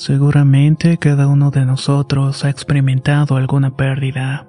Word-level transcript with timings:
Seguramente 0.00 0.96
cada 0.96 1.26
uno 1.26 1.50
de 1.50 1.66
nosotros 1.66 2.46
ha 2.46 2.48
experimentado 2.48 3.36
alguna 3.36 3.76
pérdida, 3.76 4.48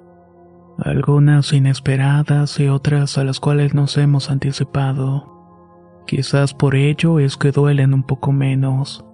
algunas 0.78 1.52
inesperadas 1.52 2.58
y 2.58 2.68
otras 2.68 3.18
a 3.18 3.24
las 3.24 3.38
cuales 3.38 3.74
nos 3.74 3.98
hemos 3.98 4.30
anticipado. 4.30 6.00
Quizás 6.06 6.54
por 6.54 6.74
ello 6.74 7.18
es 7.18 7.36
que 7.36 7.52
duelen 7.52 7.92
un 7.92 8.02
poco 8.02 8.32
menos. 8.32 9.04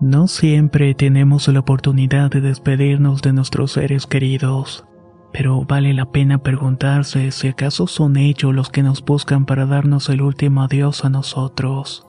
No 0.00 0.26
siempre 0.26 0.92
tenemos 0.92 1.48
la 1.48 1.60
oportunidad 1.60 2.30
de 2.30 2.42
despedirnos 2.42 3.22
de 3.22 3.32
nuestros 3.32 3.72
seres 3.72 4.06
queridos, 4.06 4.84
pero 5.32 5.64
vale 5.64 5.94
la 5.94 6.12
pena 6.12 6.42
preguntarse 6.42 7.30
si 7.30 7.48
acaso 7.48 7.86
son 7.86 8.18
ellos 8.18 8.54
los 8.54 8.68
que 8.68 8.82
nos 8.82 9.02
buscan 9.02 9.46
para 9.46 9.64
darnos 9.64 10.10
el 10.10 10.20
último 10.20 10.60
adiós 10.60 11.06
a 11.06 11.08
nosotros. 11.08 12.06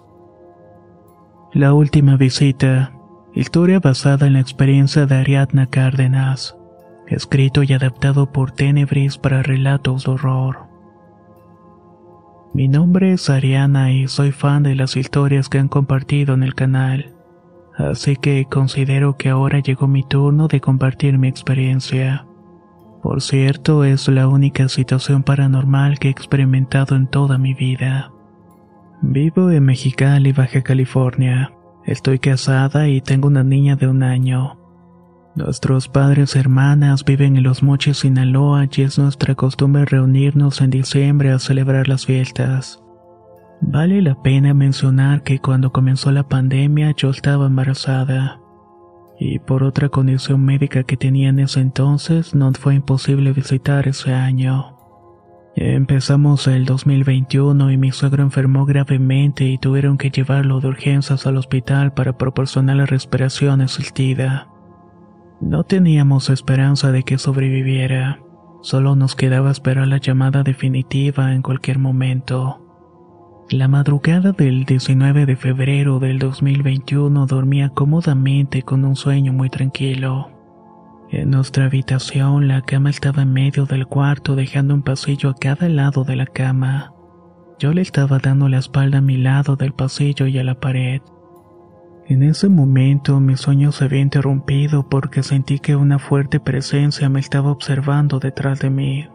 La 1.54 1.74
última 1.74 2.18
visita 2.18 2.95
Historia 3.36 3.82
basada 3.82 4.28
en 4.28 4.34
la 4.34 4.40
experiencia 4.40 5.06
de 5.06 5.16
Ariadna 5.16 5.66
Cárdenas. 5.66 6.56
Escrito 7.06 7.64
y 7.64 7.74
adaptado 7.74 8.32
por 8.32 8.52
Tenebris 8.52 9.18
para 9.18 9.44
relatos 9.44 10.06
de 10.06 10.12
horror. 10.12 10.68
Mi 12.54 12.70
nombre 12.70 13.12
es 13.12 13.30
Ariana 13.30 13.92
y 13.92 14.08
soy 14.08 14.32
fan 14.32 14.64
de 14.64 14.76
las 14.76 14.96
historias 14.96 15.50
que 15.50 15.60
han 15.60 15.68
compartido 15.68 16.34
en 16.34 16.44
el 16.44 16.56
canal. 16.56 17.14
Así 17.78 18.16
que 18.16 18.46
considero 18.50 19.18
que 19.18 19.28
ahora 19.28 19.60
llegó 19.60 19.86
mi 19.86 20.04
turno 20.04 20.48
de 20.48 20.62
compartir 20.62 21.18
mi 21.18 21.28
experiencia. 21.28 22.26
Por 23.04 23.22
cierto, 23.22 23.84
es 23.84 24.08
la 24.08 24.30
única 24.30 24.70
situación 24.70 25.24
paranormal 25.24 26.00
que 26.00 26.08
he 26.08 26.12
experimentado 26.12 26.96
en 26.96 27.08
toda 27.08 27.38
mi 27.38 27.54
vida. 27.54 28.14
Vivo 29.02 29.52
en 29.52 29.66
Mexicali, 29.66 30.32
Baja 30.32 30.62
California. 30.62 31.52
Estoy 31.86 32.18
casada 32.18 32.90
y 32.90 33.00
tengo 33.02 33.28
una 33.28 33.44
niña 33.44 33.76
de 33.76 33.88
un 33.88 34.02
año. 34.02 34.58
Nuestros 35.36 35.88
padres 35.88 36.36
y 36.36 36.40
hermanas 36.40 37.04
viven 37.06 37.38
en 37.38 37.44
Los 37.44 37.62
Mochis, 37.62 37.98
Sinaloa, 37.98 38.68
y 38.72 38.82
es 38.82 38.98
nuestra 38.98 39.36
costumbre 39.36 39.86
reunirnos 39.86 40.62
en 40.62 40.72
diciembre 40.72 41.32
a 41.32 41.40
celebrar 41.40 41.88
las 41.88 42.06
fiestas. 42.06 42.82
Vale 43.62 44.02
la 44.02 44.22
pena 44.22 44.54
mencionar 44.54 45.22
que 45.24 45.40
cuando 45.40 45.72
comenzó 45.72 46.12
la 46.12 46.28
pandemia 46.28 46.92
yo 46.96 47.12
estaba 47.12 47.46
embarazada. 47.46 48.40
Y 49.20 49.40
por 49.40 49.64
otra 49.64 49.90
condición 49.90 50.44
médica 50.44 50.84
que 50.84 50.98
tenía 50.98 51.30
en 51.30 51.40
ese 51.40 51.60
entonces, 51.60 52.34
no 52.34 52.52
fue 52.54 52.76
imposible 52.76 53.32
visitar 53.32 53.88
ese 53.88 54.14
año. 54.14 54.75
Empezamos 55.58 56.48
el 56.48 56.66
2021 56.66 57.72
y 57.72 57.78
mi 57.78 57.94
suegro 57.94 58.24
enfermó 58.24 58.66
gravemente 58.66 59.46
y 59.46 59.58
tuvieron 59.58 59.98
que 59.98 60.10
llevarlo 60.10 60.60
de 60.60 60.68
urgencias 60.68 61.26
al 61.28 61.38
hospital 61.38 61.94
para 61.94 62.18
proporcionarle 62.18 62.86
respiración 62.86 63.62
asistida. 63.62 64.50
No 65.40 65.64
teníamos 65.64 66.30
esperanza 66.30 66.92
de 66.92 67.04
que 67.04 67.18
sobreviviera, 67.18 68.20
solo 68.64 68.98
nos 68.98 69.16
quedaba 69.16 69.50
esperar 69.50 69.88
la 69.88 69.98
llamada 69.98 70.44
definitiva 70.44 71.34
en 71.34 71.42
cualquier 71.42 71.80
momento. 71.80 72.62
La 73.50 73.70
madrugada 73.70 74.34
del 74.34 74.66
19 74.66 75.26
de 75.26 75.38
febrero 75.38 76.00
del 76.00 76.20
2021 76.20 77.28
dormía 77.28 77.70
cómodamente 77.70 78.64
con 78.64 78.84
un 78.84 78.98
sueño 78.98 79.32
muy 79.32 79.50
tranquilo. 79.50 80.35
En 81.12 81.30
nuestra 81.30 81.66
habitación 81.66 82.48
la 82.48 82.62
cama 82.64 82.90
estaba 82.90 83.22
en 83.22 83.32
medio 83.32 83.66
del 83.66 83.86
cuarto 83.86 84.36
dejando 84.36 84.74
un 84.74 84.82
pasillo 84.82 85.30
a 85.30 85.36
cada 85.36 85.70
lado 85.70 86.04
de 86.04 86.16
la 86.16 86.26
cama. 86.26 86.94
Yo 87.60 87.74
le 87.74 87.82
estaba 87.82 88.18
dando 88.18 88.50
la 88.50 88.58
espalda 88.58 88.98
a 88.98 89.02
mi 89.02 89.18
lado 89.18 89.56
del 89.56 89.74
pasillo 89.74 90.26
y 90.26 90.40
a 90.40 90.44
la 90.44 90.60
pared. 90.60 91.02
En 92.08 92.24
ese 92.24 92.50
momento 92.50 93.20
mi 93.20 93.38
sueño 93.38 93.72
se 93.72 93.86
había 93.86 94.02
interrumpido 94.02 94.90
porque 94.90 95.24
sentí 95.24 95.60
que 95.60 95.76
una 95.76 96.00
fuerte 96.00 96.40
presencia 96.40 97.08
me 97.08 97.20
estaba 97.20 97.52
observando 97.52 98.20
detrás 98.20 98.60
de 98.60 98.72
mí. 98.72 99.08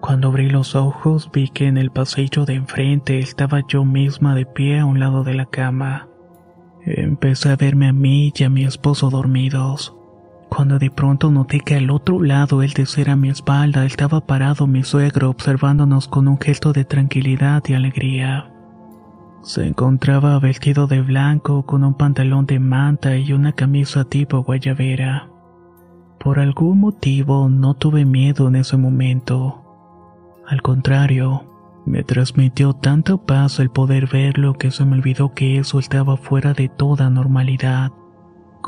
Cuando 0.00 0.28
abrí 0.28 0.48
los 0.48 0.76
ojos 0.76 1.30
vi 1.32 1.48
que 1.48 1.66
en 1.66 1.78
el 1.78 1.90
pasillo 1.90 2.44
de 2.44 2.54
enfrente 2.54 3.18
estaba 3.18 3.62
yo 3.66 3.84
misma 3.84 4.36
de 4.36 4.46
pie 4.46 4.78
a 4.78 4.86
un 4.86 5.00
lado 5.00 5.24
de 5.24 5.34
la 5.34 5.46
cama. 5.46 6.08
Empecé 6.84 7.50
a 7.50 7.56
verme 7.56 7.88
a 7.88 7.92
mí 7.92 8.32
y 8.34 8.44
a 8.44 8.50
mi 8.50 8.64
esposo 8.64 9.10
dormidos 9.10 9.97
cuando 10.48 10.78
de 10.78 10.90
pronto 10.90 11.30
noté 11.30 11.60
que 11.60 11.76
al 11.76 11.90
otro 11.90 12.22
lado, 12.22 12.62
el 12.62 12.72
de 12.72 12.86
a 13.10 13.16
mi 13.16 13.28
espalda, 13.28 13.84
estaba 13.84 14.26
parado 14.26 14.66
mi 14.66 14.82
suegro 14.82 15.30
observándonos 15.30 16.08
con 16.08 16.28
un 16.28 16.38
gesto 16.38 16.72
de 16.72 16.84
tranquilidad 16.84 17.62
y 17.68 17.74
alegría. 17.74 18.50
Se 19.42 19.66
encontraba 19.66 20.38
vestido 20.40 20.86
de 20.86 21.00
blanco 21.00 21.64
con 21.64 21.84
un 21.84 21.94
pantalón 21.94 22.46
de 22.46 22.58
manta 22.58 23.16
y 23.16 23.32
una 23.32 23.52
camisa 23.52 24.04
tipo 24.04 24.42
guayabera. 24.42 25.28
Por 26.18 26.40
algún 26.40 26.80
motivo 26.80 27.48
no 27.48 27.74
tuve 27.74 28.04
miedo 28.04 28.48
en 28.48 28.56
ese 28.56 28.76
momento. 28.76 29.64
Al 30.46 30.62
contrario, 30.62 31.44
me 31.86 32.02
transmitió 32.02 32.72
tanta 32.72 33.16
paz 33.16 33.60
el 33.60 33.70
poder 33.70 34.08
verlo 34.08 34.54
que 34.54 34.70
se 34.70 34.84
me 34.84 34.96
olvidó 34.96 35.32
que 35.32 35.58
eso 35.58 35.78
estaba 35.78 36.16
fuera 36.16 36.52
de 36.52 36.68
toda 36.68 37.08
normalidad. 37.08 37.92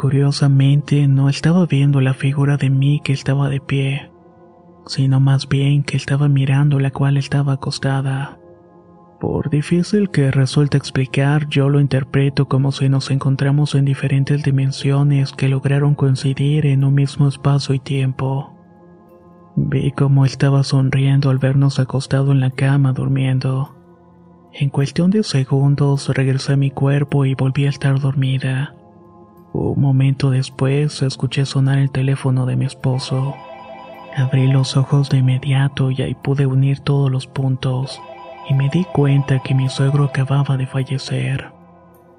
Curiosamente, 0.00 1.06
no 1.08 1.28
estaba 1.28 1.66
viendo 1.66 2.00
la 2.00 2.14
figura 2.14 2.56
de 2.56 2.70
mí 2.70 3.02
que 3.04 3.12
estaba 3.12 3.50
de 3.50 3.60
pie, 3.60 4.10
sino 4.86 5.20
más 5.20 5.46
bien 5.46 5.82
que 5.82 5.98
estaba 5.98 6.26
mirando 6.26 6.78
la 6.78 6.90
cual 6.90 7.18
estaba 7.18 7.52
acostada. 7.52 8.38
Por 9.20 9.50
difícil 9.50 10.08
que 10.08 10.30
resulte 10.30 10.78
explicar, 10.78 11.50
yo 11.50 11.68
lo 11.68 11.80
interpreto 11.80 12.48
como 12.48 12.72
si 12.72 12.88
nos 12.88 13.10
encontramos 13.10 13.74
en 13.74 13.84
diferentes 13.84 14.42
dimensiones 14.42 15.32
que 15.32 15.50
lograron 15.50 15.94
coincidir 15.94 16.64
en 16.64 16.82
un 16.82 16.94
mismo 16.94 17.28
espacio 17.28 17.74
y 17.74 17.78
tiempo. 17.78 18.54
Vi 19.54 19.92
cómo 19.92 20.24
estaba 20.24 20.62
sonriendo 20.62 21.28
al 21.28 21.36
vernos 21.36 21.78
acostado 21.78 22.32
en 22.32 22.40
la 22.40 22.52
cama 22.52 22.94
durmiendo. 22.94 23.76
En 24.54 24.70
cuestión 24.70 25.10
de 25.10 25.24
segundos 25.24 26.08
regresé 26.08 26.54
a 26.54 26.56
mi 26.56 26.70
cuerpo 26.70 27.26
y 27.26 27.34
volví 27.34 27.66
a 27.66 27.68
estar 27.68 28.00
dormida. 28.00 28.79
Un 29.52 29.80
momento 29.80 30.30
después 30.30 31.02
escuché 31.02 31.44
sonar 31.44 31.78
el 31.78 31.90
teléfono 31.90 32.46
de 32.46 32.56
mi 32.56 32.66
esposo. 32.66 33.34
Abrí 34.16 34.46
los 34.46 34.76
ojos 34.76 35.10
de 35.10 35.18
inmediato 35.18 35.90
y 35.90 36.02
ahí 36.02 36.14
pude 36.14 36.46
unir 36.46 36.80
todos 36.80 37.10
los 37.10 37.26
puntos 37.26 38.00
y 38.48 38.54
me 38.54 38.68
di 38.68 38.84
cuenta 38.84 39.40
que 39.40 39.54
mi 39.54 39.68
suegro 39.68 40.04
acababa 40.04 40.56
de 40.56 40.66
fallecer. 40.66 41.52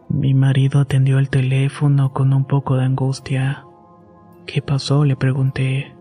Mi 0.10 0.34
marido 0.34 0.80
atendió 0.80 1.20
el 1.20 1.30
teléfono 1.30 2.12
con 2.12 2.34
un 2.34 2.46
poco 2.46 2.76
de 2.76 2.86
angustia. 2.86 3.66
¿Qué 4.46 4.62
pasó? 4.62 5.06
le 5.06 5.16
pregunté. 5.16 5.96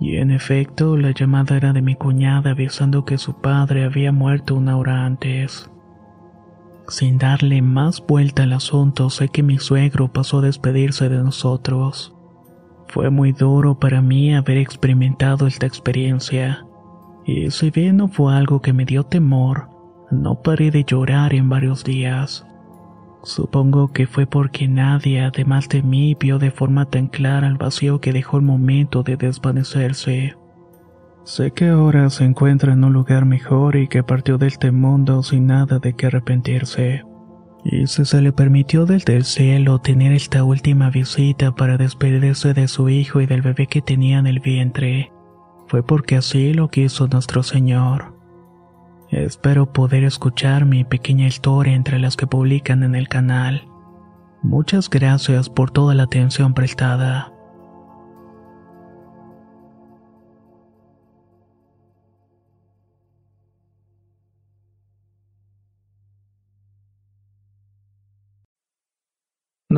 Y 0.00 0.16
en 0.16 0.30
efecto, 0.30 0.96
la 0.96 1.10
llamada 1.10 1.56
era 1.56 1.72
de 1.72 1.82
mi 1.82 1.94
cuñada 1.94 2.50
avisando 2.50 3.04
que 3.04 3.18
su 3.18 3.40
padre 3.40 3.84
había 3.84 4.12
muerto 4.12 4.54
una 4.54 4.76
hora 4.76 5.04
antes. 5.04 5.70
Sin 6.88 7.18
darle 7.18 7.60
más 7.60 8.02
vuelta 8.06 8.44
al 8.44 8.54
asunto, 8.54 9.10
sé 9.10 9.28
que 9.28 9.42
mi 9.42 9.58
suegro 9.58 10.08
pasó 10.08 10.38
a 10.38 10.42
despedirse 10.42 11.10
de 11.10 11.18
nosotros. 11.18 12.14
Fue 12.88 13.10
muy 13.10 13.32
duro 13.32 13.78
para 13.78 14.00
mí 14.00 14.34
haber 14.34 14.56
experimentado 14.56 15.46
esta 15.46 15.66
experiencia, 15.66 16.64
y 17.26 17.50
si 17.50 17.70
bien 17.70 17.98
no 17.98 18.08
fue 18.08 18.34
algo 18.34 18.62
que 18.62 18.72
me 18.72 18.86
dio 18.86 19.04
temor, 19.04 19.68
no 20.10 20.40
paré 20.40 20.70
de 20.70 20.84
llorar 20.84 21.34
en 21.34 21.50
varios 21.50 21.84
días. 21.84 22.46
Supongo 23.22 23.92
que 23.92 24.06
fue 24.06 24.24
porque 24.26 24.66
nadie, 24.66 25.20
además 25.20 25.68
de 25.68 25.82
mí, 25.82 26.16
vio 26.18 26.38
de 26.38 26.50
forma 26.50 26.86
tan 26.86 27.08
clara 27.08 27.48
el 27.48 27.58
vacío 27.58 28.00
que 28.00 28.14
dejó 28.14 28.38
el 28.38 28.44
momento 28.44 29.02
de 29.02 29.18
desvanecerse. 29.18 30.36
Sé 31.28 31.50
que 31.50 31.68
ahora 31.68 32.08
se 32.08 32.24
encuentra 32.24 32.72
en 32.72 32.82
un 32.82 32.94
lugar 32.94 33.26
mejor 33.26 33.76
y 33.76 33.86
que 33.86 34.02
partió 34.02 34.38
de 34.38 34.46
este 34.46 34.72
mundo 34.72 35.22
sin 35.22 35.46
nada 35.46 35.78
de 35.78 35.92
que 35.92 36.06
arrepentirse. 36.06 37.04
Y 37.64 37.86
si 37.86 38.06
se 38.06 38.22
le 38.22 38.32
permitió 38.32 38.86
desde 38.86 39.14
el 39.14 39.26
cielo 39.26 39.78
tener 39.78 40.12
esta 40.12 40.42
última 40.42 40.88
visita 40.88 41.54
para 41.54 41.76
despedirse 41.76 42.54
de 42.54 42.66
su 42.66 42.88
hijo 42.88 43.20
y 43.20 43.26
del 43.26 43.42
bebé 43.42 43.66
que 43.66 43.82
tenía 43.82 44.18
en 44.18 44.26
el 44.26 44.40
vientre, 44.40 45.12
fue 45.66 45.82
porque 45.82 46.16
así 46.16 46.54
lo 46.54 46.70
quiso 46.70 47.08
nuestro 47.08 47.42
Señor. 47.42 48.14
Espero 49.10 49.70
poder 49.70 50.04
escuchar 50.04 50.64
mi 50.64 50.84
pequeña 50.84 51.26
historia 51.26 51.74
entre 51.74 51.98
las 51.98 52.16
que 52.16 52.26
publican 52.26 52.82
en 52.82 52.94
el 52.94 53.06
canal. 53.06 53.68
Muchas 54.42 54.88
gracias 54.88 55.50
por 55.50 55.72
toda 55.72 55.94
la 55.94 56.04
atención 56.04 56.54
prestada. 56.54 57.34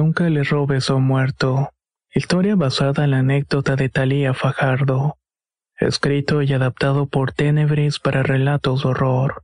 Nunca 0.03 0.31
le 0.31 0.45
robes 0.45 0.89
a 0.89 0.97
muerto. 0.97 1.69
Historia 2.15 2.57
basada 2.57 3.05
en 3.05 3.11
la 3.11 3.19
anécdota 3.19 3.77
de 3.77 3.91
Talía 3.91 4.33
Fajardo. 4.33 5.19
Escrito 5.79 6.41
y 6.41 6.55
adaptado 6.55 7.05
por 7.05 7.33
Tenebris 7.33 7.99
para 7.99 8.23
relatos 8.23 8.83
de 8.83 8.89
horror. 8.89 9.43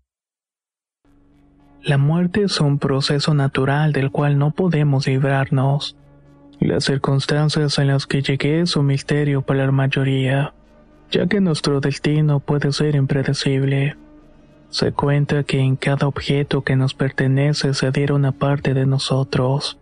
La 1.83 1.99
muerte 1.99 2.45
es 2.45 2.59
un 2.59 2.79
proceso 2.79 3.35
natural 3.35 3.93
del 3.93 4.11
cual 4.11 4.39
no 4.39 4.53
podemos 4.53 5.07
librarnos. 5.07 5.95
Las 6.59 6.85
circunstancias 6.85 7.79
en 7.79 7.89
las 7.89 8.07
que 8.07 8.23
llegué 8.23 8.63
es 8.63 8.77
un 8.77 8.87
misterio 8.87 9.43
para 9.43 9.67
la 9.67 9.73
mayoría, 9.73 10.55
ya 11.11 11.27
que 11.27 11.43
nuestro 11.43 11.81
destino 11.81 12.41
puede 12.41 12.73
ser 12.73 12.95
impredecible. 12.95 13.97
Se 14.71 14.93
cuenta 14.93 15.43
que 15.43 15.59
en 15.59 15.77
cada 15.77 16.07
objeto 16.09 16.65
que 16.65 16.77
nos 16.77 16.95
pertenece 16.95 17.75
se 17.75 17.89
adhiere 17.89 18.15
una 18.15 18.33
parte 18.33 18.73
de 18.73 18.87
nosotros 18.87 19.79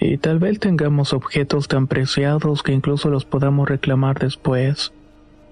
y 0.00 0.16
tal 0.16 0.38
vez 0.38 0.58
tengamos 0.58 1.12
objetos 1.12 1.68
tan 1.68 1.86
preciados 1.86 2.62
que 2.62 2.72
incluso 2.72 3.10
los 3.10 3.26
podamos 3.26 3.68
reclamar 3.68 4.18
después. 4.18 4.92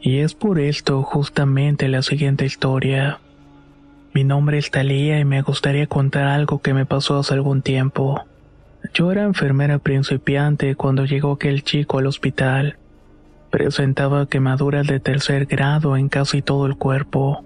Y 0.01 0.19
es 0.19 0.35
por 0.35 0.59
esto 0.59 1.03
justamente 1.03 1.87
la 1.89 2.01
siguiente 2.01 2.47
historia. 2.47 3.21
Mi 4.15 4.25
nombre 4.25 4.57
es 4.57 4.71
Talía 4.71 5.21
y 5.21 5.25
me 5.27 5.43
gustaría 5.43 5.87
contar 5.87 6.29
algo 6.29 6.63
que 6.63 6.73
me 6.73 6.87
pasó 6.87 7.19
hace 7.19 7.35
algún 7.35 7.61
tiempo. 7.61 8.25
Yo 8.95 9.13
era 9.13 9.25
enfermera 9.25 9.79
principiante 9.79 10.77
cuando 10.77 11.05
llegó 11.05 11.33
aquel 11.33 11.63
chico 11.63 11.99
al 11.99 12.07
hospital. 12.07 12.79
Presentaba 13.51 14.27
quemaduras 14.27 14.87
de 14.87 14.99
tercer 14.99 15.45
grado 15.45 15.95
en 15.97 16.09
casi 16.09 16.41
todo 16.41 16.65
el 16.65 16.77
cuerpo. 16.77 17.45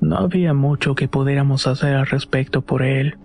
No 0.00 0.16
había 0.16 0.52
mucho 0.52 0.96
que 0.96 1.06
pudiéramos 1.06 1.68
hacer 1.68 1.94
al 1.94 2.06
respecto 2.06 2.62
por 2.62 2.82
él 2.82 3.16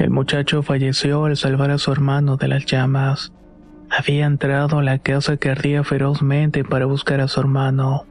el 0.00 0.08
muchacho 0.08 0.62
falleció 0.62 1.26
al 1.26 1.36
salvar 1.36 1.70
a 1.70 1.76
su 1.76 1.92
hermano 1.92 2.38
de 2.38 2.48
las 2.48 2.64
llamas. 2.64 3.34
Había 3.90 4.24
entrado 4.24 4.78
a 4.78 4.82
la 4.82 4.98
casa 4.98 5.36
que 5.36 5.50
ardía 5.50 5.84
ferozmente 5.84 6.64
para 6.64 6.86
buscar 6.86 7.20
a 7.20 7.28
su 7.28 7.38
hermano, 7.38 8.06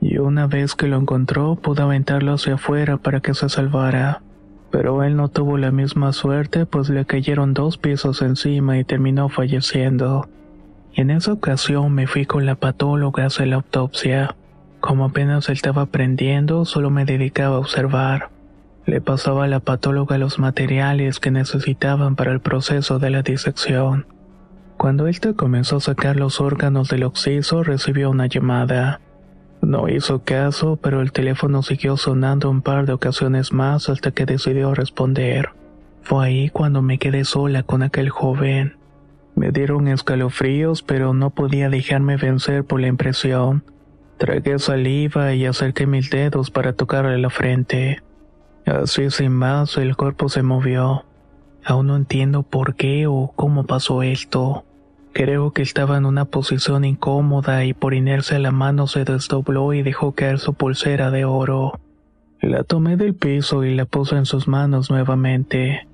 y 0.00 0.16
una 0.16 0.46
vez 0.46 0.74
que 0.74 0.86
lo 0.86 0.96
encontró 0.96 1.56
pudo 1.56 1.82
aventarlo 1.82 2.32
hacia 2.32 2.54
afuera 2.54 2.96
para 2.96 3.20
que 3.20 3.34
se 3.34 3.50
salvara. 3.50 4.22
Pero 4.70 5.02
él 5.02 5.16
no 5.16 5.28
tuvo 5.28 5.58
la 5.58 5.70
misma 5.70 6.14
suerte 6.14 6.64
pues 6.64 6.88
le 6.88 7.04
cayeron 7.04 7.52
dos 7.52 7.76
pisos 7.76 8.22
encima 8.22 8.78
y 8.78 8.84
terminó 8.84 9.28
falleciendo. 9.28 10.28
En 10.94 11.10
esa 11.10 11.34
ocasión 11.34 11.92
me 11.92 12.06
fui 12.06 12.24
con 12.24 12.46
la 12.46 12.54
patóloga 12.54 13.24
a 13.24 13.26
hacer 13.26 13.48
la 13.48 13.56
autopsia. 13.56 14.36
Como 14.80 15.04
apenas 15.04 15.50
estaba 15.50 15.82
aprendiendo, 15.82 16.64
solo 16.64 16.88
me 16.88 17.04
dedicaba 17.04 17.56
a 17.56 17.58
observar. 17.58 18.35
Le 18.86 19.00
pasaba 19.00 19.44
a 19.44 19.48
la 19.48 19.58
patóloga 19.58 20.16
los 20.16 20.38
materiales 20.38 21.18
que 21.18 21.32
necesitaban 21.32 22.14
para 22.14 22.30
el 22.30 22.40
proceso 22.40 23.00
de 23.00 23.10
la 23.10 23.22
disección. 23.22 24.06
Cuando 24.76 25.08
ésta 25.08 25.32
comenzó 25.32 25.78
a 25.78 25.80
sacar 25.80 26.16
los 26.16 26.40
órganos 26.40 26.88
del 26.88 27.02
occiso, 27.02 27.64
recibió 27.64 28.10
una 28.10 28.26
llamada. 28.26 29.00
No 29.60 29.88
hizo 29.88 30.22
caso, 30.22 30.78
pero 30.80 31.00
el 31.00 31.10
teléfono 31.10 31.62
siguió 31.62 31.96
sonando 31.96 32.48
un 32.48 32.62
par 32.62 32.86
de 32.86 32.92
ocasiones 32.92 33.52
más 33.52 33.88
hasta 33.88 34.12
que 34.12 34.24
decidió 34.24 34.72
responder. 34.72 35.50
Fue 36.02 36.24
ahí 36.24 36.50
cuando 36.50 36.80
me 36.80 36.98
quedé 36.98 37.24
sola 37.24 37.64
con 37.64 37.82
aquel 37.82 38.10
joven. 38.10 38.76
Me 39.34 39.50
dieron 39.50 39.88
escalofríos, 39.88 40.82
pero 40.82 41.12
no 41.12 41.30
podía 41.30 41.68
dejarme 41.68 42.16
vencer 42.16 42.64
por 42.64 42.80
la 42.80 42.86
impresión. 42.86 43.64
Tragué 44.16 44.60
saliva 44.60 45.34
y 45.34 45.44
acerqué 45.44 45.88
mis 45.88 46.08
dedos 46.08 46.52
para 46.52 46.74
tocarle 46.74 47.18
la 47.18 47.30
frente. 47.30 48.02
Así 48.66 49.10
sin 49.10 49.32
más, 49.32 49.76
el 49.76 49.96
cuerpo 49.96 50.28
se 50.28 50.42
movió. 50.42 51.04
Aún 51.64 51.86
no 51.86 51.96
entiendo 51.96 52.42
por 52.42 52.74
qué 52.74 53.06
o 53.06 53.32
cómo 53.34 53.64
pasó 53.64 54.02
esto. 54.02 54.64
Creo 55.12 55.52
que 55.52 55.62
estaba 55.62 55.96
en 55.96 56.04
una 56.04 56.26
posición 56.26 56.84
incómoda 56.84 57.64
y 57.64 57.74
por 57.74 57.94
inercia 57.94 58.38
la 58.38 58.50
mano 58.50 58.86
se 58.86 59.04
desdobló 59.04 59.72
y 59.72 59.82
dejó 59.82 60.12
caer 60.12 60.40
su 60.40 60.54
pulsera 60.54 61.10
de 61.10 61.24
oro. 61.24 61.80
La 62.42 62.64
tomé 62.64 62.96
del 62.96 63.14
piso 63.14 63.64
y 63.64 63.74
la 63.74 63.86
puse 63.86 64.16
en 64.16 64.26
sus 64.26 64.46
manos 64.46 64.90
nuevamente. 64.90 65.86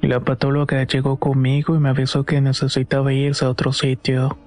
La 0.00 0.20
patóloga 0.20 0.84
llegó 0.84 1.16
conmigo 1.16 1.74
y 1.76 1.80
me 1.80 1.90
avisó 1.90 2.24
que 2.24 2.40
necesitaba 2.40 3.12
irse 3.12 3.44
a 3.44 3.50
otro 3.50 3.72
sitio. 3.72 4.38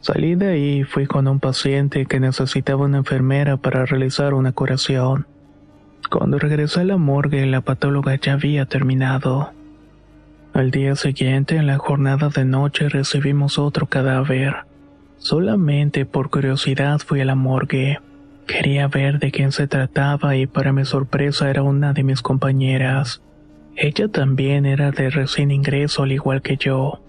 Salí 0.00 0.34
de 0.34 0.48
ahí 0.48 0.78
y 0.80 0.84
fui 0.84 1.06
con 1.06 1.28
un 1.28 1.40
paciente 1.40 2.06
que 2.06 2.20
necesitaba 2.20 2.84
una 2.84 2.98
enfermera 2.98 3.56
para 3.56 3.86
realizar 3.86 4.34
una 4.34 4.52
curación. 4.52 5.26
Cuando 6.10 6.38
regresé 6.38 6.80
a 6.80 6.84
la 6.84 6.96
morgue, 6.96 7.46
la 7.46 7.60
patóloga 7.60 8.14
ya 8.16 8.34
había 8.34 8.66
terminado. 8.66 9.50
Al 10.52 10.70
día 10.70 10.94
siguiente, 10.94 11.56
en 11.56 11.66
la 11.66 11.78
jornada 11.78 12.28
de 12.28 12.44
noche, 12.44 12.88
recibimos 12.88 13.58
otro 13.58 13.86
cadáver. 13.86 14.54
Solamente 15.16 16.06
por 16.06 16.30
curiosidad 16.30 17.00
fui 17.00 17.20
a 17.20 17.24
la 17.24 17.34
morgue. 17.34 17.98
Quería 18.46 18.88
ver 18.88 19.18
de 19.18 19.30
quién 19.32 19.52
se 19.52 19.66
trataba 19.66 20.36
y 20.36 20.46
para 20.46 20.72
mi 20.72 20.84
sorpresa 20.84 21.48
era 21.50 21.62
una 21.62 21.92
de 21.92 22.04
mis 22.04 22.20
compañeras. 22.20 23.22
Ella 23.74 24.08
también 24.08 24.66
era 24.66 24.92
de 24.92 25.10
recién 25.10 25.50
ingreso 25.50 26.02
al 26.02 26.12
igual 26.12 26.42
que 26.42 26.56
yo. 26.56 27.00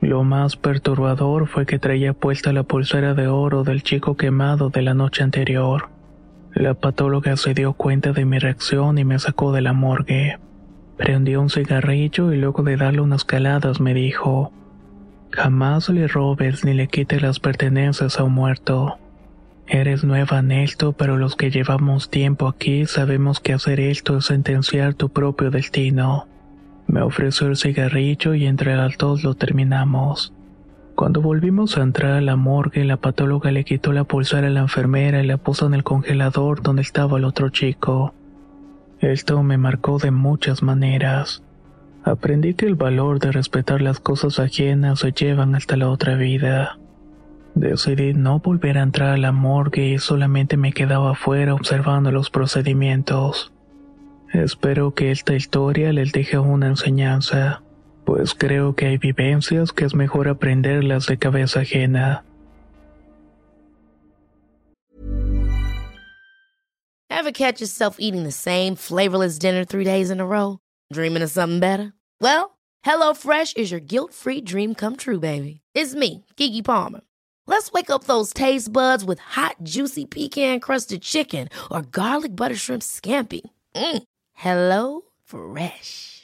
Lo 0.00 0.22
más 0.22 0.56
perturbador 0.56 1.48
fue 1.48 1.64
que 1.64 1.78
traía 1.78 2.12
puesta 2.12 2.52
la 2.52 2.62
pulsera 2.62 3.14
de 3.14 3.26
oro 3.26 3.64
del 3.64 3.82
chico 3.82 4.16
quemado 4.16 4.68
de 4.68 4.82
la 4.82 4.92
noche 4.92 5.22
anterior. 5.22 5.88
La 6.54 6.74
patóloga 6.74 7.36
se 7.36 7.52
dio 7.52 7.72
cuenta 7.72 8.12
de 8.12 8.24
mi 8.24 8.38
reacción 8.38 8.96
y 8.98 9.04
me 9.04 9.18
sacó 9.18 9.50
de 9.50 9.60
la 9.60 9.72
morgue. 9.72 10.38
Prendió 10.96 11.40
un 11.40 11.50
cigarrillo 11.50 12.32
y 12.32 12.36
luego 12.36 12.62
de 12.62 12.76
darle 12.76 13.00
unas 13.00 13.24
caladas 13.24 13.80
me 13.80 13.92
dijo, 13.92 14.52
Jamás 15.32 15.88
le 15.88 16.06
robes 16.06 16.64
ni 16.64 16.72
le 16.72 16.86
quites 16.86 17.20
las 17.20 17.40
pertenencias 17.40 18.20
a 18.20 18.24
un 18.24 18.34
muerto. 18.34 18.98
Eres 19.66 20.04
nueva 20.04 20.38
en 20.38 20.52
esto, 20.52 20.92
pero 20.92 21.16
los 21.16 21.34
que 21.34 21.50
llevamos 21.50 22.08
tiempo 22.08 22.46
aquí 22.46 22.86
sabemos 22.86 23.40
que 23.40 23.52
hacer 23.52 23.80
esto 23.80 24.18
es 24.18 24.26
sentenciar 24.26 24.94
tu 24.94 25.08
propio 25.08 25.50
destino. 25.50 26.28
Me 26.86 27.02
ofreció 27.02 27.48
el 27.48 27.56
cigarrillo 27.56 28.34
y 28.34 28.46
entre 28.46 28.76
las 28.76 28.96
dos 28.96 29.24
lo 29.24 29.34
terminamos. 29.34 30.32
Cuando 30.94 31.20
volvimos 31.20 31.76
a 31.76 31.82
entrar 31.82 32.12
a 32.12 32.20
la 32.20 32.36
morgue, 32.36 32.84
la 32.84 32.96
patóloga 32.96 33.50
le 33.50 33.64
quitó 33.64 33.92
la 33.92 34.04
pulsera 34.04 34.46
a 34.46 34.50
la 34.50 34.60
enfermera 34.60 35.22
y 35.22 35.26
la 35.26 35.38
puso 35.38 35.66
en 35.66 35.74
el 35.74 35.82
congelador 35.82 36.62
donde 36.62 36.82
estaba 36.82 37.18
el 37.18 37.24
otro 37.24 37.48
chico. 37.48 38.14
Esto 39.00 39.42
me 39.42 39.58
marcó 39.58 39.98
de 39.98 40.12
muchas 40.12 40.62
maneras. 40.62 41.42
Aprendí 42.04 42.54
que 42.54 42.66
el 42.66 42.76
valor 42.76 43.18
de 43.18 43.32
respetar 43.32 43.82
las 43.82 43.98
cosas 43.98 44.38
ajenas 44.38 45.00
se 45.00 45.10
llevan 45.10 45.56
hasta 45.56 45.76
la 45.76 45.88
otra 45.90 46.14
vida. 46.14 46.78
Decidí 47.56 48.14
no 48.14 48.38
volver 48.38 48.78
a 48.78 48.82
entrar 48.82 49.14
a 49.14 49.16
la 49.16 49.32
morgue 49.32 49.88
y 49.88 49.98
solamente 49.98 50.56
me 50.56 50.72
quedaba 50.72 51.12
afuera 51.12 51.54
observando 51.54 52.12
los 52.12 52.30
procedimientos. 52.30 53.52
Espero 54.32 54.94
que 54.94 55.10
esta 55.10 55.34
historia 55.34 55.92
les 55.92 56.12
deje 56.12 56.38
una 56.38 56.68
enseñanza 56.68 57.63
pues 58.04 58.34
creo 58.34 58.74
que 58.74 58.86
hay 58.86 58.98
vivencias 58.98 59.72
que 59.72 59.84
es 59.84 59.94
mejor 59.94 60.28
aprenderlas 60.28 61.06
de 61.06 61.16
cabeza 61.16 61.60
ajena. 61.60 62.24
Ever 67.10 67.32
catch 67.32 67.60
yourself 67.60 67.96
eating 67.98 68.24
the 68.24 68.32
same 68.32 68.74
flavorless 68.74 69.38
dinner 69.38 69.64
three 69.64 69.84
days 69.84 70.10
in 70.10 70.20
a 70.20 70.26
row? 70.26 70.58
Dreaming 70.92 71.22
of 71.22 71.30
something 71.30 71.60
better? 71.60 71.94
Well, 72.20 72.58
HelloFresh 72.84 73.56
is 73.56 73.70
your 73.70 73.80
guilt-free 73.80 74.42
dream 74.42 74.74
come 74.74 74.96
true, 74.96 75.20
baby. 75.20 75.60
It's 75.74 75.94
me, 75.94 76.24
Kiki 76.36 76.60
Palmer. 76.60 77.00
Let's 77.46 77.72
wake 77.72 77.90
up 77.90 78.04
those 78.04 78.32
taste 78.32 78.72
buds 78.72 79.04
with 79.04 79.18
hot, 79.20 79.56
juicy 79.62 80.04
pecan-crusted 80.06 81.02
chicken 81.02 81.48
or 81.70 81.82
garlic 81.82 82.34
butter 82.36 82.56
shrimp 82.56 82.82
scampi. 82.82 83.42
Mm. 83.74 84.02
Hello 84.32 85.02
Fresh. 85.24 86.23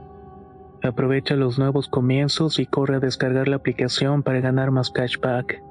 Aprovecha 0.83 1.35
los 1.35 1.59
nuevos 1.59 1.87
comienzos 1.87 2.57
y 2.57 2.65
corre 2.65 2.95
a 2.95 2.99
descargar 2.99 3.47
la 3.47 3.57
aplicación 3.57 4.23
para 4.23 4.39
ganar 4.39 4.71
más 4.71 4.89
cashback. 4.89 5.61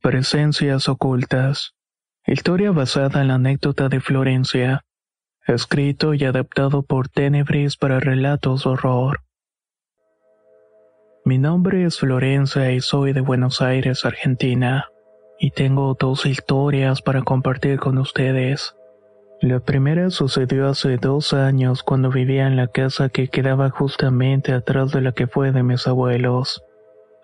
Presencias 0.00 0.88
ocultas. 0.88 1.74
Historia 2.26 2.70
basada 2.72 3.20
en 3.20 3.28
la 3.28 3.34
anécdota 3.34 3.88
de 3.88 4.00
Florencia. 4.00 4.82
Escrito 5.46 6.14
y 6.14 6.24
adaptado 6.24 6.82
por 6.82 7.08
Tenebris 7.08 7.76
para 7.76 8.00
relatos 8.00 8.66
horror. 8.66 9.20
Mi 11.26 11.38
nombre 11.38 11.84
es 11.84 12.00
Florencia 12.00 12.70
y 12.72 12.80
soy 12.80 13.14
de 13.14 13.22
Buenos 13.22 13.62
Aires, 13.62 14.04
Argentina, 14.04 14.90
y 15.38 15.52
tengo 15.52 15.96
dos 15.98 16.26
historias 16.26 17.00
para 17.00 17.22
compartir 17.22 17.78
con 17.78 17.96
ustedes. 17.96 18.76
La 19.40 19.60
primera 19.60 20.10
sucedió 20.10 20.68
hace 20.68 20.98
dos 20.98 21.32
años 21.32 21.82
cuando 21.82 22.10
vivía 22.10 22.46
en 22.46 22.56
la 22.56 22.66
casa 22.66 23.08
que 23.08 23.28
quedaba 23.28 23.70
justamente 23.70 24.52
atrás 24.52 24.92
de 24.92 25.00
la 25.00 25.12
que 25.12 25.26
fue 25.26 25.50
de 25.50 25.62
mis 25.62 25.86
abuelos. 25.86 26.62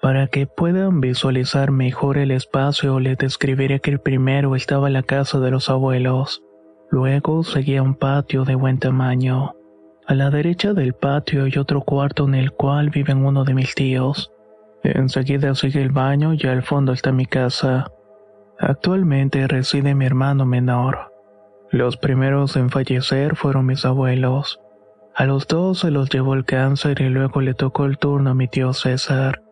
Para 0.00 0.28
que 0.28 0.46
puedan 0.46 1.02
visualizar 1.02 1.70
mejor 1.70 2.16
el 2.16 2.30
espacio, 2.30 3.00
les 3.00 3.18
describiré 3.18 3.80
que 3.80 3.98
primero 3.98 4.56
estaba 4.56 4.88
la 4.88 5.02
casa 5.02 5.40
de 5.40 5.50
los 5.50 5.68
abuelos. 5.68 6.42
Luego 6.90 7.44
seguía 7.44 7.82
un 7.82 7.96
patio 7.96 8.46
de 8.46 8.54
buen 8.54 8.78
tamaño. 8.78 9.59
A 10.10 10.14
la 10.14 10.28
derecha 10.28 10.72
del 10.72 10.92
patio 10.92 11.44
hay 11.44 11.56
otro 11.56 11.82
cuarto 11.82 12.24
en 12.24 12.34
el 12.34 12.50
cual 12.50 12.90
viven 12.90 13.24
uno 13.24 13.44
de 13.44 13.54
mis 13.54 13.76
tíos. 13.76 14.32
Enseguida 14.82 15.54
sigue 15.54 15.80
el 15.80 15.92
baño 15.92 16.34
y 16.34 16.44
al 16.48 16.64
fondo 16.64 16.92
está 16.92 17.12
mi 17.12 17.26
casa. 17.26 17.92
Actualmente 18.58 19.46
reside 19.46 19.94
mi 19.94 20.06
hermano 20.06 20.46
menor. 20.46 21.12
Los 21.70 21.96
primeros 21.96 22.56
en 22.56 22.70
fallecer 22.70 23.36
fueron 23.36 23.66
mis 23.66 23.84
abuelos. 23.84 24.58
A 25.14 25.26
los 25.26 25.46
dos 25.46 25.78
se 25.78 25.92
los 25.92 26.10
llevó 26.10 26.34
el 26.34 26.44
cáncer 26.44 27.00
y 27.02 27.08
luego 27.08 27.40
le 27.40 27.54
tocó 27.54 27.84
el 27.84 27.96
turno 27.96 28.30
a 28.30 28.34
mi 28.34 28.48
tío 28.48 28.72
César. 28.72 29.44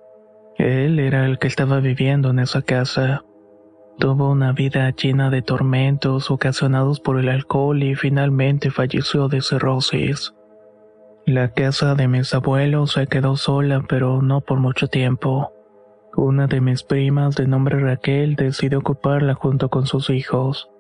Él 0.56 0.98
era 0.98 1.24
el 1.26 1.38
que 1.38 1.46
estaba 1.46 1.78
viviendo 1.78 2.30
en 2.30 2.40
esa 2.40 2.62
casa. 2.62 3.22
Tuvo 4.00 4.28
una 4.28 4.50
vida 4.50 4.90
llena 4.90 5.30
de 5.30 5.40
tormentos 5.40 6.32
ocasionados 6.32 6.98
por 6.98 7.16
el 7.20 7.28
alcohol 7.28 7.80
y 7.80 7.94
finalmente 7.94 8.72
falleció 8.72 9.28
de 9.28 9.40
cirrosis. 9.40 10.34
La 11.28 11.49
casa 11.49 11.94
de 11.94 12.08
mis 12.08 12.32
abuelos 12.32 12.92
se 12.92 13.06
quedó 13.06 13.37
sola, 13.37 13.85
pero 13.87 14.23
no 14.23 14.40
por 14.40 14.61
mucho 14.61 14.88
tiempo. 14.88 15.52
Una 16.16 16.47
de 16.47 16.62
mis 16.62 16.82
primas 16.85 17.37
de 17.37 17.47
nombre 17.47 17.78
Raquel 17.78 18.35
decidió 18.35 18.78
ocuparla 18.78 19.35
junto 19.35 19.68
con 19.68 19.85
sus 19.85 20.08
hijos. 20.08 20.70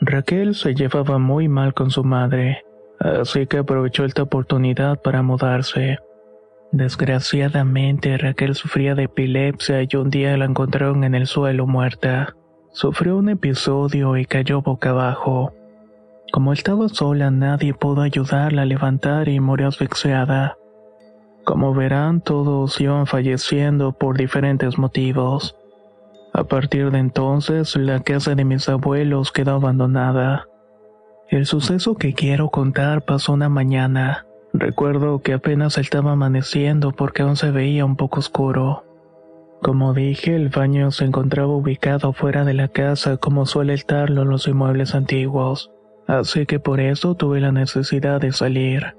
Raquel 0.00 0.54
se 0.54 0.74
llevaba 0.74 1.18
muy 1.18 1.46
mal 1.46 1.74
con 1.74 1.90
su 1.90 2.04
madre, 2.04 2.64
así 3.00 3.46
que 3.46 3.58
aprovechó 3.58 4.06
esta 4.06 4.22
oportunidad 4.22 4.98
para 5.02 5.20
mudarse. 5.20 5.98
Desgraciadamente 6.70 8.16
Raquel 8.16 8.54
sufría 8.54 8.94
de 8.94 9.02
epilepsia 9.02 9.82
y 9.82 9.94
un 9.96 10.08
día 10.08 10.38
la 10.38 10.46
encontraron 10.46 11.04
en 11.04 11.14
el 11.14 11.26
suelo 11.26 11.66
muerta. 11.66 12.34
Sufrió 12.70 13.18
un 13.18 13.28
episodio 13.28 14.16
y 14.16 14.24
cayó 14.24 14.62
boca 14.62 14.88
abajo. 14.88 15.52
Como 16.32 16.54
estaba 16.54 16.88
sola, 16.88 17.30
nadie 17.30 17.74
pudo 17.74 18.00
ayudarla 18.00 18.62
a 18.62 18.64
levantar 18.64 19.28
y 19.28 19.38
murió 19.38 19.68
asfixiada. 19.68 20.56
Como 21.44 21.74
verán, 21.74 22.22
todos 22.22 22.80
iban 22.80 23.06
falleciendo 23.06 23.92
por 23.92 24.16
diferentes 24.16 24.78
motivos. 24.78 25.54
A 26.32 26.44
partir 26.44 26.90
de 26.90 27.00
entonces, 27.00 27.76
la 27.76 28.00
casa 28.00 28.34
de 28.34 28.46
mis 28.46 28.66
abuelos 28.70 29.30
quedó 29.30 29.56
abandonada. 29.56 30.46
El 31.28 31.44
suceso 31.44 31.96
que 31.96 32.14
quiero 32.14 32.48
contar 32.48 33.02
pasó 33.02 33.34
una 33.34 33.50
mañana. 33.50 34.24
Recuerdo 34.54 35.20
que 35.20 35.34
apenas 35.34 35.76
estaba 35.76 36.12
amaneciendo 36.12 36.92
porque 36.92 37.20
aún 37.20 37.36
se 37.36 37.50
veía 37.50 37.84
un 37.84 37.96
poco 37.96 38.20
oscuro. 38.20 38.84
Como 39.60 39.92
dije, 39.92 40.34
el 40.34 40.48
baño 40.48 40.92
se 40.92 41.04
encontraba 41.04 41.54
ubicado 41.54 42.14
fuera 42.14 42.46
de 42.46 42.54
la 42.54 42.68
casa 42.68 43.18
como 43.18 43.44
suele 43.44 43.74
estarlo 43.74 44.22
en 44.22 44.30
los 44.30 44.48
inmuebles 44.48 44.94
antiguos 44.94 45.70
así 46.06 46.46
que 46.46 46.58
por 46.58 46.80
eso 46.80 47.14
tuve 47.14 47.40
la 47.40 47.52
necesidad 47.52 48.20
de 48.20 48.32
salir. 48.32 48.94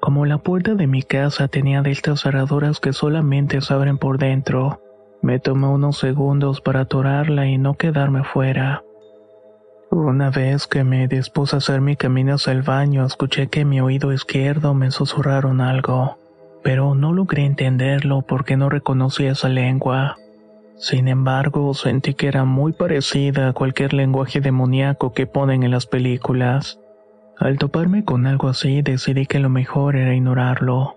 Como 0.00 0.26
la 0.26 0.38
puerta 0.38 0.74
de 0.74 0.86
mi 0.86 1.02
casa 1.02 1.48
tenía 1.48 1.82
de 1.82 1.92
estas 1.92 2.22
cerraduras 2.22 2.80
que 2.80 2.92
solamente 2.92 3.60
se 3.60 3.72
abren 3.72 3.98
por 3.98 4.18
dentro, 4.18 4.80
me 5.22 5.38
tomé 5.38 5.68
unos 5.68 5.98
segundos 5.98 6.60
para 6.60 6.80
atorarla 6.80 7.46
y 7.46 7.56
no 7.56 7.74
quedarme 7.74 8.24
fuera. 8.24 8.82
Una 9.90 10.30
vez 10.30 10.66
que 10.66 10.84
me 10.84 11.06
dispuse 11.06 11.54
a 11.54 11.58
hacer 11.58 11.80
mi 11.80 11.96
camino 11.96 12.34
hacia 12.34 12.52
el 12.52 12.62
baño, 12.62 13.04
escuché 13.04 13.48
que 13.48 13.60
en 13.60 13.68
mi 13.68 13.80
oído 13.80 14.12
izquierdo 14.12 14.74
me 14.74 14.90
susurraron 14.90 15.60
algo, 15.60 16.18
pero 16.62 16.94
no 16.94 17.12
logré 17.12 17.44
entenderlo 17.44 18.22
porque 18.22 18.56
no 18.56 18.70
reconocí 18.70 19.26
esa 19.26 19.48
lengua. 19.48 20.16
Sin 20.82 21.06
embargo, 21.06 21.74
sentí 21.74 22.14
que 22.14 22.26
era 22.26 22.44
muy 22.44 22.72
parecida 22.72 23.46
a 23.46 23.52
cualquier 23.52 23.92
lenguaje 23.92 24.40
demoníaco 24.40 25.12
que 25.12 25.28
ponen 25.28 25.62
en 25.62 25.70
las 25.70 25.86
películas. 25.86 26.80
Al 27.38 27.56
toparme 27.56 28.04
con 28.04 28.26
algo 28.26 28.48
así, 28.48 28.82
decidí 28.82 29.26
que 29.26 29.38
lo 29.38 29.48
mejor 29.48 29.94
era 29.94 30.12
ignorarlo. 30.12 30.96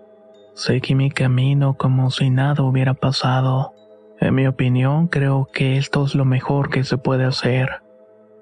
Seguí 0.54 0.96
mi 0.96 1.12
camino 1.12 1.74
como 1.74 2.10
si 2.10 2.30
nada 2.30 2.64
hubiera 2.64 2.94
pasado. 2.94 3.74
En 4.18 4.34
mi 4.34 4.48
opinión, 4.48 5.06
creo 5.06 5.48
que 5.52 5.76
esto 5.76 6.04
es 6.04 6.16
lo 6.16 6.24
mejor 6.24 6.68
que 6.68 6.82
se 6.82 6.98
puede 6.98 7.24
hacer. 7.24 7.80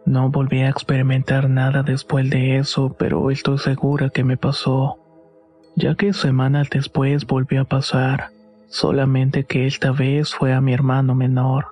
No 0.06 0.30
volví 0.30 0.62
a 0.62 0.70
experimentar 0.70 1.50
nada 1.50 1.82
después 1.82 2.30
de 2.30 2.56
eso, 2.56 2.96
pero 2.98 3.30
estoy 3.30 3.58
segura 3.58 4.08
que 4.08 4.24
me 4.24 4.38
pasó, 4.38 4.98
ya 5.76 5.94
que 5.94 6.14
semanas 6.14 6.70
después 6.70 7.26
volvió 7.26 7.60
a 7.60 7.64
pasar, 7.64 8.30
solamente 8.74 9.44
que 9.44 9.68
esta 9.68 9.92
vez 9.92 10.34
fue 10.34 10.52
a 10.52 10.60
mi 10.60 10.72
hermano 10.72 11.14
menor. 11.14 11.68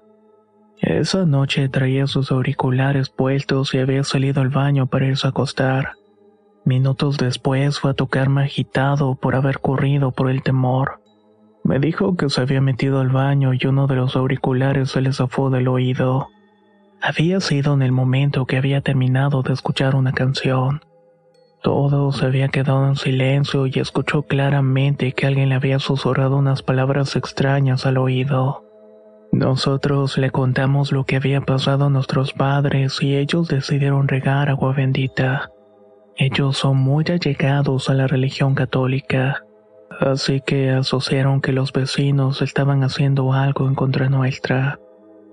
Esa 0.78 1.26
noche 1.26 1.68
traía 1.68 2.06
sus 2.06 2.30
auriculares 2.30 3.10
puestos 3.10 3.74
y 3.74 3.78
había 3.78 4.04
salido 4.04 4.40
al 4.40 4.50
baño 4.50 4.86
para 4.86 5.06
irse 5.06 5.26
a 5.26 5.30
acostar. 5.30 5.94
Minutos 6.64 7.18
después 7.18 7.80
fue 7.80 7.90
a 7.90 7.94
tocarme 7.94 8.44
agitado 8.44 9.16
por 9.16 9.34
haber 9.34 9.58
corrido 9.58 10.12
por 10.12 10.30
el 10.30 10.44
temor. 10.44 11.00
Me 11.64 11.80
dijo 11.80 12.16
que 12.16 12.30
se 12.30 12.40
había 12.40 12.60
metido 12.60 13.00
al 13.00 13.08
baño 13.08 13.52
y 13.52 13.66
uno 13.66 13.88
de 13.88 13.96
los 13.96 14.14
auriculares 14.14 14.92
se 14.92 15.00
le 15.00 15.12
zafó 15.12 15.50
del 15.50 15.66
oído. 15.66 16.28
Había 17.00 17.40
sido 17.40 17.74
en 17.74 17.82
el 17.82 17.90
momento 17.90 18.46
que 18.46 18.58
había 18.58 18.80
terminado 18.80 19.42
de 19.42 19.54
escuchar 19.54 19.96
una 19.96 20.12
canción. 20.12 20.82
Todo 21.62 22.10
se 22.10 22.26
había 22.26 22.48
quedado 22.48 22.88
en 22.88 22.96
silencio 22.96 23.68
y 23.68 23.72
escuchó 23.76 24.22
claramente 24.22 25.12
que 25.12 25.26
alguien 25.28 25.48
le 25.48 25.54
había 25.54 25.78
susurrado 25.78 26.36
unas 26.36 26.60
palabras 26.62 27.14
extrañas 27.14 27.86
al 27.86 27.98
oído. 27.98 28.64
Nosotros 29.30 30.18
le 30.18 30.30
contamos 30.30 30.90
lo 30.90 31.04
que 31.04 31.16
había 31.16 31.40
pasado 31.40 31.86
a 31.86 31.90
nuestros 31.90 32.32
padres 32.32 33.00
y 33.00 33.16
ellos 33.16 33.46
decidieron 33.46 34.08
regar 34.08 34.50
agua 34.50 34.72
bendita. 34.72 35.52
Ellos 36.16 36.58
son 36.58 36.78
muy 36.78 37.04
allegados 37.08 37.88
a 37.88 37.94
la 37.94 38.08
religión 38.08 38.56
católica, 38.56 39.44
así 40.00 40.40
que 40.44 40.70
asociaron 40.70 41.40
que 41.40 41.52
los 41.52 41.72
vecinos 41.72 42.42
estaban 42.42 42.82
haciendo 42.82 43.32
algo 43.32 43.68
en 43.68 43.76
contra 43.76 44.08
nuestra. 44.08 44.80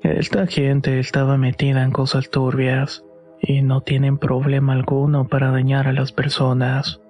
Esta 0.03 0.45
gente 0.45 0.99
estaba 0.99 1.37
metida 1.37 1.81
en 1.83 1.91
cosas 1.91 2.29
turbias 2.29 3.03
y 3.41 3.61
no 3.61 3.81
tienen 3.81 4.17
problema 4.17 4.73
alguno 4.73 5.27
para 5.27 5.51
dañar 5.51 5.87
a 5.87 5.93
las 5.93 6.11
personas. 6.11 7.01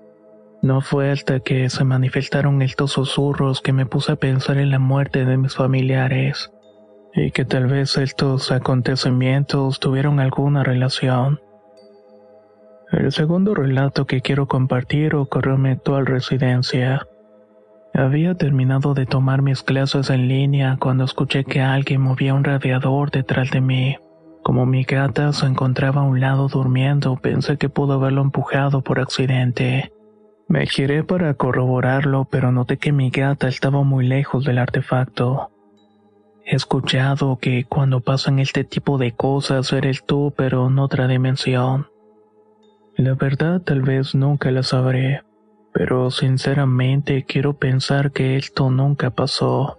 No 0.62 0.82
fue 0.82 1.12
hasta 1.12 1.40
que 1.40 1.70
se 1.70 1.84
manifestaron 1.84 2.62
estos 2.62 2.92
susurros 2.92 3.62
que 3.62 3.74
me 3.74 3.86
puse 3.86 4.12
a 4.12 4.16
pensar 4.18 4.58
en 4.58 4.72
la 4.72 4.80
muerte 4.80 5.26
de 5.26 5.38
mis 5.38 5.56
familiares 5.56 6.52
y 7.14 7.32
que 7.32 7.46
tal 7.46 7.68
vez 7.68 7.98
estos 7.98 8.52
acontecimientos 8.52 9.80
tuvieron 9.80 10.20
alguna 10.20 10.64
relación. 10.64 11.40
El 12.92 13.12
segundo 13.12 13.54
relato 13.56 14.06
que 14.06 14.22
quiero 14.22 14.48
compartir 14.48 15.16
ocurrió 15.16 15.56
en 15.56 15.62
mi 15.62 15.70
actual 15.70 16.06
residencia. 16.06 17.08
Había 17.94 18.36
terminado 18.36 18.94
de 18.94 19.06
tomar 19.06 19.42
mis 19.42 19.64
clases 19.64 20.10
en 20.10 20.28
línea 20.28 20.78
cuando 20.80 21.04
escuché 21.04 21.44
que 21.44 21.62
alguien 21.62 22.02
movía 22.02 22.34
un 22.34 22.44
radiador 22.44 23.12
detrás 23.12 23.52
de 23.52 23.62
mí. 23.62 23.98
Como 24.44 24.66
mi 24.66 24.84
gata 24.84 25.34
se 25.34 25.46
encontraba 25.46 26.02
a 26.02 26.06
un 26.06 26.20
lado 26.20 26.48
durmiendo, 26.48 27.18
pensé 27.18 27.58
que 27.58 27.70
pudo 27.70 27.94
haberlo 27.94 28.22
empujado 28.22 28.82
por 28.82 29.00
accidente. 29.00 29.92
Me 30.48 30.66
giré 30.66 31.04
para 31.04 31.34
corroborarlo, 31.36 32.26
pero 32.26 32.52
noté 32.52 32.78
que 32.78 32.92
mi 32.92 33.12
gata 33.12 33.48
estaba 33.48 33.84
muy 33.84 34.08
lejos 34.08 34.46
del 34.46 34.58
artefacto. 34.58 35.52
He 36.46 36.56
escuchado 36.56 37.38
que 37.38 37.66
cuando 37.66 38.00
pasan 38.00 38.40
este 38.40 38.64
tipo 38.64 38.98
de 38.98 39.12
cosas 39.12 39.72
eres 39.72 40.04
tú, 40.06 40.34
pero 40.36 40.68
en 40.68 40.80
otra 40.80 41.08
dimensión. 41.08 41.88
La 42.96 43.14
verdad 43.14 43.62
tal 43.62 43.82
vez 43.82 44.16
nunca 44.16 44.50
la 44.50 44.64
sabré, 44.64 45.22
pero 45.74 46.10
sinceramente 46.10 47.24
quiero 47.24 47.54
pensar 47.58 48.12
que 48.12 48.36
esto 48.36 48.72
nunca 48.72 49.12
pasó. 49.12 49.79